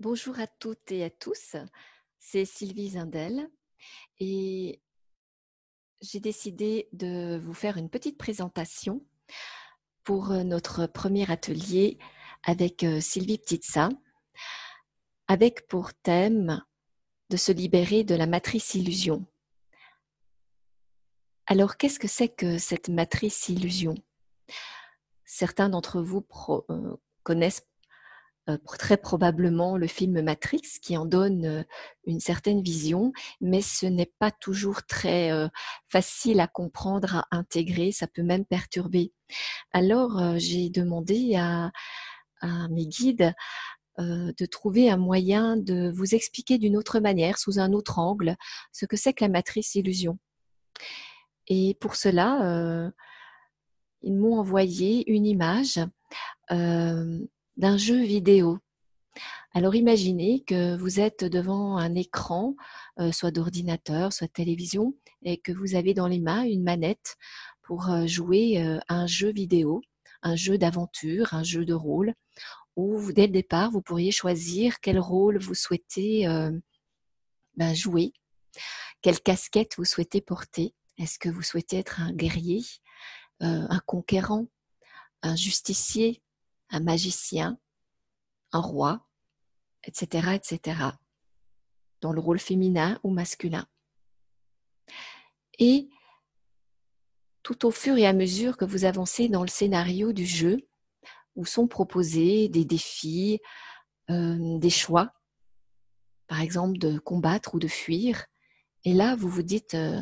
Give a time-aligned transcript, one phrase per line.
[0.00, 1.56] Bonjour à toutes et à tous,
[2.20, 3.50] c'est Sylvie Zindel
[4.20, 4.80] et
[6.00, 9.04] j'ai décidé de vous faire une petite présentation
[10.04, 11.98] pour euh, notre premier atelier
[12.44, 13.88] avec euh, Sylvie Ptitsa,
[15.26, 16.64] avec pour thème
[17.30, 19.26] de se libérer de la matrice illusion.
[21.46, 23.96] Alors, qu'est-ce que c'est que cette matrice illusion?
[25.24, 26.24] Certains d'entre vous
[26.70, 27.66] euh, connaissent
[28.48, 31.62] euh, très probablement le film Matrix qui en donne euh,
[32.06, 35.48] une certaine vision, mais ce n'est pas toujours très euh,
[35.88, 39.12] facile à comprendre, à intégrer, ça peut même perturber.
[39.72, 41.70] Alors j'ai demandé à,
[42.70, 43.34] mes guides
[43.98, 48.36] de trouver un moyen de vous expliquer d'une autre manière, sous un autre angle,
[48.72, 50.18] ce que c'est que la matrice illusion.
[51.48, 52.90] Et pour cela,
[54.02, 55.80] ils m'ont envoyé une image
[57.58, 58.58] d'un jeu vidéo.
[59.52, 62.54] Alors imaginez que vous êtes devant un écran,
[63.00, 67.16] euh, soit d'ordinateur, soit de télévision, et que vous avez dans les mains une manette
[67.62, 69.82] pour euh, jouer euh, un jeu vidéo,
[70.22, 72.14] un jeu d'aventure, un jeu de rôle,
[72.76, 76.28] où dès le départ, vous pourriez choisir quel rôle vous souhaitez
[77.56, 78.12] ben, jouer,
[79.02, 80.74] quelle casquette vous souhaitez porter.
[80.96, 82.62] Est-ce que vous souhaitez être un guerrier,
[83.40, 84.46] un conquérant,
[85.22, 86.22] un justicier,
[86.70, 87.58] un magicien,
[88.52, 89.06] un roi,
[89.84, 90.80] etc., etc.,
[92.00, 93.66] dans le rôle féminin ou masculin.
[95.58, 95.88] Et
[97.42, 100.58] tout au fur et à mesure que vous avancez dans le scénario du jeu,
[101.34, 103.40] où sont proposés des défis,
[104.10, 105.12] euh, des choix,
[106.26, 108.26] par exemple de combattre ou de fuir,
[108.84, 110.00] et là vous vous dites, euh,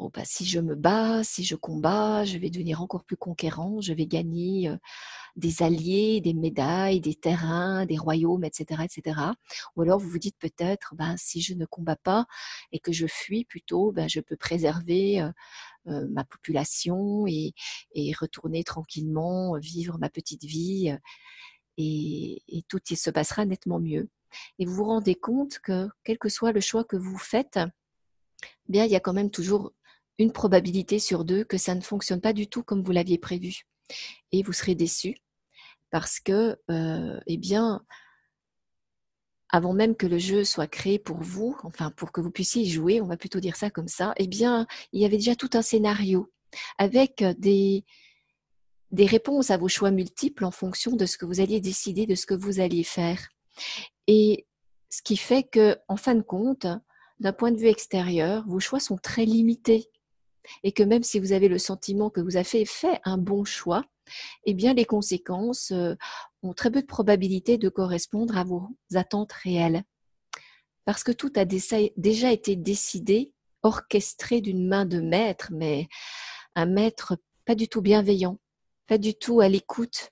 [0.00, 3.80] oh, bah, si je me bats, si je combats, je vais devenir encore plus conquérant,
[3.80, 4.74] je vais gagner
[5.36, 9.20] des alliés, des médailles, des terrains, des royaumes, etc., etc.
[9.76, 12.26] Ou alors vous vous dites peut-être, ben, si je ne combats pas
[12.72, 15.22] et que je fuis plutôt, ben, je peux préserver
[15.84, 17.52] ma population et,
[18.18, 20.96] retourner tranquillement, vivre ma petite vie
[21.76, 24.08] et, tout se passera nettement mieux.
[24.58, 27.58] Et vous vous rendez compte que quel que soit le choix que vous faites,
[28.68, 29.72] bien il y a quand même toujours
[30.20, 33.62] une probabilité sur deux que ça ne fonctionne pas du tout comme vous l'aviez prévu.
[34.32, 35.16] Et vous serez déçu
[35.90, 37.82] parce que, euh, eh bien,
[39.48, 42.70] avant même que le jeu soit créé pour vous, enfin pour que vous puissiez y
[42.70, 45.50] jouer, on va plutôt dire ça comme ça, eh bien, il y avait déjà tout
[45.54, 46.30] un scénario
[46.78, 47.84] avec des,
[48.92, 52.14] des réponses à vos choix multiples en fonction de ce que vous alliez décider, de
[52.14, 53.30] ce que vous alliez faire.
[54.06, 54.46] Et
[54.90, 56.66] ce qui fait que, en fin de compte,
[57.20, 59.90] d'un point de vue extérieur, vos choix sont très limités
[60.62, 63.84] et que même si vous avez le sentiment que vous avez fait un bon choix,
[64.44, 65.94] eh bien les conséquences euh,
[66.42, 69.84] ont très peu de probabilité de correspondre à vos attentes réelles.
[70.84, 75.88] Parce que tout a déjà été décidé, orchestré d'une main de maître, mais
[76.54, 78.38] un maître pas du tout bienveillant,
[78.86, 80.10] pas du tout à l'écoute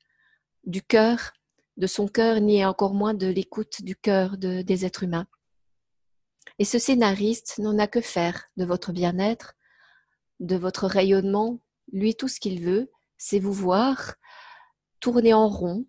[0.65, 1.33] du cœur,
[1.77, 5.27] de son cœur, ni encore moins de l'écoute du cœur des êtres humains.
[6.59, 9.55] Et ce scénariste n'en a que faire de votre bien-être,
[10.41, 11.61] de votre rayonnement.
[11.93, 14.15] Lui, tout ce qu'il veut, c'est vous voir
[15.01, 15.87] tourner en rond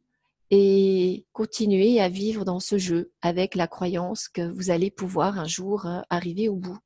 [0.52, 5.46] et continuer à vivre dans ce jeu avec la croyance que vous allez pouvoir un
[5.46, 6.80] jour euh, arriver au bout.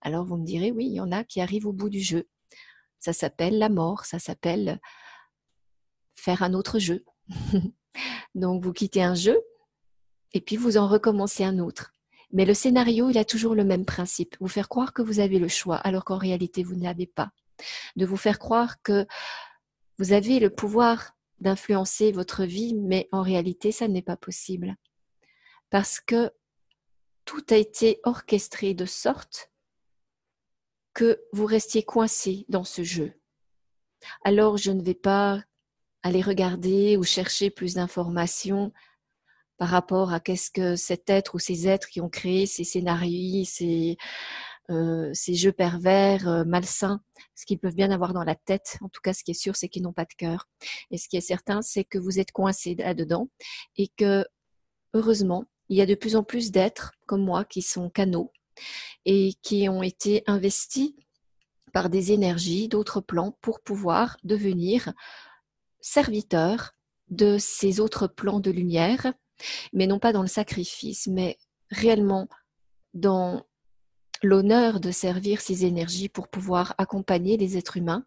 [0.00, 2.28] Alors vous me direz, oui, il y en a qui arrivent au bout du jeu.
[2.98, 4.80] Ça s'appelle la mort, ça s'appelle
[6.14, 7.04] faire un autre jeu.
[8.34, 9.40] Donc vous quittez un jeu
[10.32, 11.92] et puis vous en recommencez un autre.
[12.32, 14.36] Mais le scénario, il a toujours le même principe.
[14.40, 17.30] Vous faire croire que vous avez le choix alors qu'en réalité, vous ne l'avez pas.
[17.96, 19.06] De vous faire croire que
[19.98, 24.76] vous avez le pouvoir d'influencer votre vie, mais en réalité, ça n'est pas possible.
[25.70, 26.30] Parce que
[27.24, 29.50] tout a été orchestré de sorte
[30.94, 33.12] que vous restiez coincé dans ce jeu.
[34.24, 35.42] Alors, je ne vais pas
[36.02, 38.72] aller regarder ou chercher plus d'informations
[39.60, 43.44] par rapport à qu'est-ce que cet être ou ces êtres qui ont créé ces scénarios,
[43.44, 43.98] ces,
[44.70, 47.02] euh, jeux pervers, euh, malsains,
[47.34, 48.78] ce qu'ils peuvent bien avoir dans la tête.
[48.80, 50.48] En tout cas, ce qui est sûr, c'est qu'ils n'ont pas de cœur.
[50.90, 53.28] Et ce qui est certain, c'est que vous êtes coincé là-dedans
[53.76, 54.24] et que,
[54.94, 58.32] heureusement, il y a de plus en plus d'êtres comme moi qui sont canaux
[59.04, 60.94] et qui ont été investis
[61.74, 64.94] par des énergies d'autres plans pour pouvoir devenir
[65.82, 66.72] serviteurs
[67.10, 69.12] de ces autres plans de lumière
[69.72, 71.38] mais non pas dans le sacrifice, mais
[71.70, 72.28] réellement
[72.94, 73.46] dans
[74.22, 78.04] l'honneur de servir ces énergies pour pouvoir accompagner les êtres humains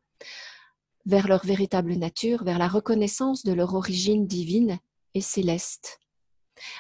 [1.06, 4.80] vers leur véritable nature, vers la reconnaissance de leur origine divine
[5.13, 6.00] et céleste.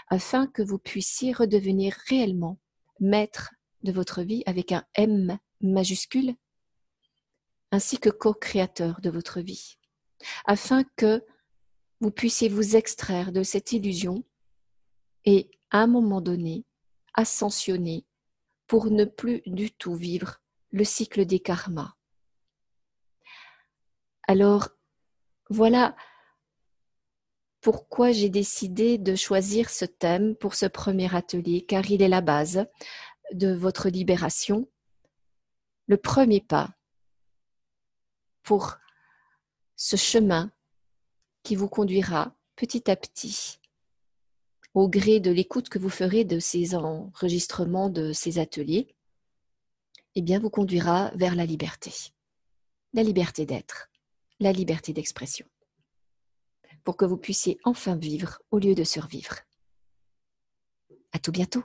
[0.09, 2.59] afin que vous puissiez redevenir réellement
[2.99, 6.35] maître de votre vie avec un M majuscule,
[7.71, 9.77] ainsi que co-créateur de votre vie,
[10.45, 11.23] afin que
[11.99, 14.23] vous puissiez vous extraire de cette illusion
[15.25, 16.65] et, à un moment donné,
[17.13, 18.05] ascensionner
[18.67, 20.41] pour ne plus du tout vivre
[20.71, 21.93] le cycle des karmas.
[24.27, 24.69] Alors,
[25.49, 25.95] voilà
[27.61, 32.21] pourquoi j'ai décidé de choisir ce thème pour ce premier atelier, car il est la
[32.21, 32.65] base
[33.31, 34.67] de votre libération,
[35.87, 36.69] le premier pas
[38.43, 38.77] pour
[39.75, 40.51] ce chemin
[41.43, 43.59] qui vous conduira petit à petit,
[44.73, 48.95] au gré de l'écoute que vous ferez de ces enregistrements, de ces ateliers,
[50.15, 51.91] eh bien, vous conduira vers la liberté.
[52.93, 53.89] La liberté d'être,
[54.39, 55.45] la liberté d'expression.
[56.83, 59.37] Pour que vous puissiez enfin vivre au lieu de survivre.
[61.11, 61.63] À tout bientôt.